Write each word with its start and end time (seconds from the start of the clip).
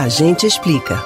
A 0.00 0.08
gente 0.08 0.46
explica. 0.46 1.04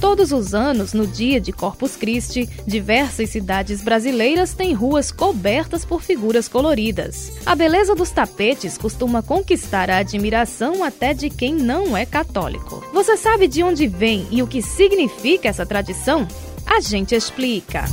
Todos 0.00 0.32
os 0.32 0.54
anos, 0.54 0.94
no 0.94 1.06
dia 1.06 1.38
de 1.38 1.52
Corpus 1.52 1.94
Christi, 1.94 2.48
diversas 2.66 3.28
cidades 3.28 3.82
brasileiras 3.82 4.54
têm 4.54 4.72
ruas 4.72 5.12
cobertas 5.12 5.84
por 5.84 6.00
figuras 6.00 6.48
coloridas. 6.48 7.30
A 7.44 7.54
beleza 7.54 7.94
dos 7.94 8.10
tapetes 8.10 8.78
costuma 8.78 9.22
conquistar 9.22 9.90
a 9.90 9.98
admiração 9.98 10.82
até 10.82 11.12
de 11.12 11.28
quem 11.28 11.54
não 11.54 11.94
é 11.94 12.06
católico. 12.06 12.82
Você 12.94 13.14
sabe 13.14 13.46
de 13.46 13.62
onde 13.62 13.86
vem 13.86 14.26
e 14.30 14.42
o 14.42 14.46
que 14.46 14.62
significa 14.62 15.48
essa 15.48 15.66
tradição? 15.66 16.26
A 16.64 16.80
gente 16.80 17.14
explica. 17.14 17.84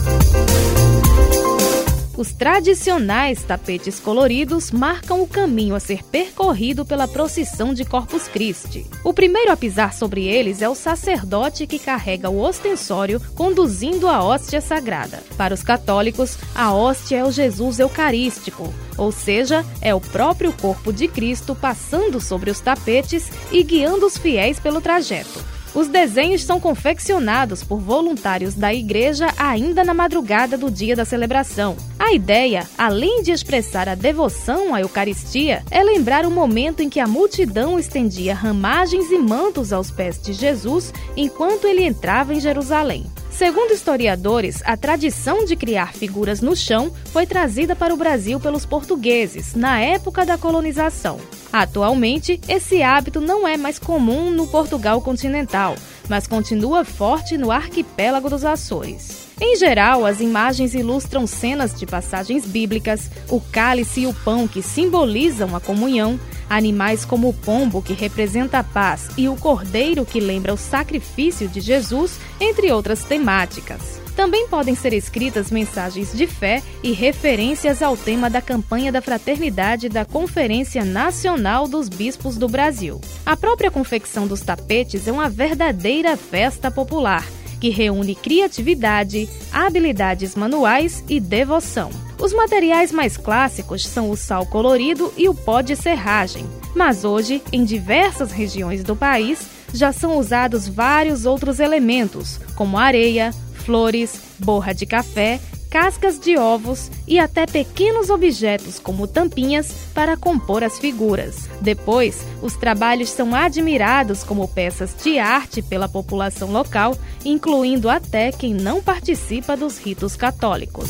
Os 2.17 2.31
tradicionais 2.31 3.43
tapetes 3.43 3.99
coloridos 3.99 4.71
marcam 4.71 5.21
o 5.21 5.27
caminho 5.27 5.75
a 5.75 5.81
ser 5.81 6.01
percorrido 6.01 6.85
pela 6.85 7.09
procissão 7.09 7.73
de 7.73 7.83
Corpus 7.83 8.29
Christi. 8.29 8.85
O 9.03 9.13
primeiro 9.13 9.51
a 9.51 9.57
pisar 9.57 9.93
sobre 9.93 10.25
eles 10.25 10.61
é 10.61 10.69
o 10.69 10.75
sacerdote 10.75 11.67
que 11.67 11.77
carrega 11.77 12.29
o 12.29 12.39
ostensório 12.39 13.21
conduzindo 13.35 14.07
a 14.07 14.23
hóstia 14.23 14.61
sagrada. 14.61 15.21
Para 15.35 15.53
os 15.53 15.61
católicos, 15.61 16.37
a 16.55 16.73
hóstia 16.73 17.17
é 17.17 17.25
o 17.25 17.31
Jesus 17.31 17.79
Eucarístico, 17.79 18.73
ou 18.97 19.11
seja, 19.11 19.65
é 19.81 19.93
o 19.93 19.99
próprio 19.99 20.53
corpo 20.53 20.93
de 20.93 21.09
Cristo 21.09 21.53
passando 21.53 22.21
sobre 22.21 22.49
os 22.49 22.61
tapetes 22.61 23.29
e 23.51 23.61
guiando 23.61 24.05
os 24.05 24.17
fiéis 24.17 24.57
pelo 24.57 24.79
trajeto. 24.79 25.54
Os 25.75 25.89
desenhos 25.89 26.41
são 26.41 26.57
confeccionados 26.57 27.61
por 27.61 27.81
voluntários 27.81 28.55
da 28.55 28.73
igreja 28.73 29.27
ainda 29.37 29.83
na 29.83 29.93
madrugada 29.93 30.57
do 30.57 30.71
dia 30.71 30.95
da 30.95 31.03
celebração. 31.03 31.75
A 31.99 32.13
ideia, 32.13 32.65
além 32.77 33.21
de 33.21 33.31
expressar 33.31 33.89
a 33.89 33.93
devoção 33.93 34.73
à 34.73 34.79
Eucaristia, 34.79 35.63
é 35.69 35.83
lembrar 35.83 36.25
o 36.25 36.31
momento 36.31 36.81
em 36.81 36.89
que 36.89 37.01
a 37.01 37.05
multidão 37.05 37.77
estendia 37.77 38.33
ramagens 38.33 39.11
e 39.11 39.19
mantos 39.19 39.73
aos 39.73 39.91
pés 39.91 40.17
de 40.17 40.31
Jesus 40.31 40.93
enquanto 41.17 41.67
ele 41.67 41.83
entrava 41.83 42.33
em 42.33 42.39
Jerusalém. 42.39 43.05
Segundo 43.29 43.73
historiadores, 43.73 44.61
a 44.63 44.77
tradição 44.77 45.43
de 45.43 45.57
criar 45.57 45.93
figuras 45.93 46.39
no 46.39 46.55
chão 46.55 46.89
foi 47.11 47.25
trazida 47.25 47.75
para 47.75 47.93
o 47.93 47.97
Brasil 47.97 48.39
pelos 48.39 48.65
portugueses 48.65 49.53
na 49.53 49.81
época 49.81 50.25
da 50.25 50.37
colonização. 50.37 51.19
Atualmente, 51.57 52.37
esse 52.49 52.83
hábito 52.83 53.21
não 53.21 53.47
é 53.47 53.55
mais 53.55 53.79
comum 53.79 54.29
no 54.29 54.45
Portugal 54.45 54.99
continental, 54.99 55.77
mas 56.09 56.27
continua 56.27 56.83
forte 56.83 57.37
no 57.37 57.49
arquipélago 57.49 58.29
dos 58.29 58.43
Açores. 58.43 59.29
Em 59.39 59.55
geral, 59.55 60.05
as 60.05 60.19
imagens 60.19 60.75
ilustram 60.75 61.25
cenas 61.25 61.73
de 61.73 61.85
passagens 61.85 62.45
bíblicas, 62.45 63.09
o 63.29 63.39
cálice 63.39 64.01
e 64.01 64.05
o 64.05 64.13
pão 64.13 64.49
que 64.49 64.61
simbolizam 64.61 65.55
a 65.55 65.61
comunhão, 65.61 66.19
animais 66.49 67.05
como 67.05 67.29
o 67.29 67.33
pombo, 67.33 67.81
que 67.81 67.93
representa 67.93 68.59
a 68.59 68.63
paz, 68.63 69.07
e 69.17 69.29
o 69.29 69.37
cordeiro, 69.37 70.05
que 70.05 70.19
lembra 70.19 70.53
o 70.53 70.57
sacrifício 70.57 71.47
de 71.47 71.61
Jesus, 71.61 72.19
entre 72.37 72.69
outras 72.69 73.05
temáticas. 73.05 74.04
Também 74.15 74.47
podem 74.47 74.75
ser 74.75 74.93
escritas 74.93 75.51
mensagens 75.51 76.13
de 76.13 76.25
fé 76.25 76.63
e 76.81 76.91
referências 76.93 77.81
ao 77.81 77.97
tema 77.97 78.29
da 78.29 78.41
campanha 78.41 78.91
da 78.91 79.01
fraternidade 79.01 79.89
da 79.89 80.05
Conferência 80.05 80.85
Nacional 80.85 81.67
dos 81.67 81.89
Bispos 81.89 82.37
do 82.37 82.47
Brasil. 82.47 83.01
A 83.25 83.35
própria 83.35 83.69
confecção 83.69 84.25
dos 84.25 84.41
tapetes 84.41 85.07
é 85.07 85.11
uma 85.11 85.29
verdadeira 85.29 86.15
festa 86.15 86.71
popular 86.71 87.25
que 87.59 87.69
reúne 87.69 88.15
criatividade, 88.15 89.27
habilidades 89.51 90.35
manuais 90.35 91.03
e 91.09 91.19
devoção. 91.19 91.89
Os 92.19 92.33
materiais 92.33 92.91
mais 92.91 93.17
clássicos 93.17 93.85
são 93.85 94.09
o 94.09 94.15
sal 94.15 94.45
colorido 94.45 95.11
e 95.17 95.27
o 95.27 95.33
pó 95.33 95.61
de 95.61 95.75
serragem, 95.75 96.45
mas 96.75 97.03
hoje, 97.03 97.41
em 97.51 97.63
diversas 97.63 98.31
regiões 98.31 98.83
do 98.83 98.95
país, 98.95 99.47
já 99.73 99.91
são 99.91 100.17
usados 100.17 100.67
vários 100.67 101.25
outros 101.25 101.59
elementos, 101.59 102.39
como 102.55 102.77
areia, 102.77 103.33
flores, 103.65 104.19
borra 104.39 104.73
de 104.73 104.85
café, 104.85 105.39
cascas 105.69 106.17
de 106.17 106.37
ovos 106.37 106.89
e 107.05 107.19
até 107.19 107.45
pequenos 107.45 108.09
objetos 108.09 108.79
como 108.79 109.07
tampinhas 109.07 109.73
para 109.93 110.15
compor 110.15 110.63
as 110.63 110.79
figuras. 110.79 111.49
Depois, 111.59 112.25
os 112.41 112.55
trabalhos 112.55 113.09
são 113.09 113.35
admirados 113.35 114.23
como 114.23 114.47
peças 114.47 114.95
de 115.03 115.19
arte 115.19 115.61
pela 115.61 115.89
população 115.89 116.49
local, 116.51 116.97
incluindo 117.25 117.89
até 117.89 118.31
quem 118.31 118.53
não 118.53 118.81
participa 118.81 119.57
dos 119.57 119.77
ritos 119.77 120.15
católicos. 120.15 120.87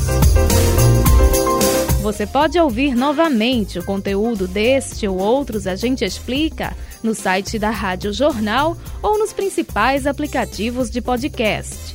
Você 2.04 2.28
pode 2.28 2.60
ouvir 2.60 2.94
novamente 2.94 3.80
o 3.80 3.84
conteúdo 3.84 4.48
deste 4.48 5.08
ou 5.08 5.18
outros 5.18 5.66
A 5.66 5.76
Gente 5.76 6.06
Explica 6.06 6.78
no 7.02 7.16
site 7.16 7.58
da 7.58 7.72
Rádio 7.72 8.14
Jornal 8.14 8.78
ou 9.02 9.18
nos 9.18 9.34
principais 9.34 10.06
aplicativos 10.06 10.92
de 10.92 11.02
podcast: 11.02 11.95